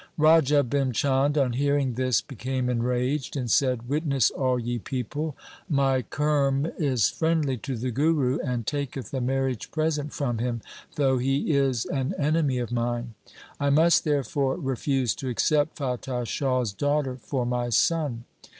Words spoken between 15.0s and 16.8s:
to accept Fatah Shah's